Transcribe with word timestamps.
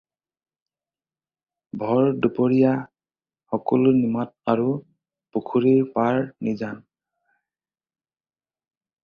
ভৰ 1.81 2.07
দুপৰীয়া 2.23 2.71
সকলো 3.55 3.93
নিমাত 3.99 4.33
আৰু 4.55 4.73
পুখুৰীৰ 5.37 5.87
পাৰ 5.99 6.19
নিজান। 6.49 6.83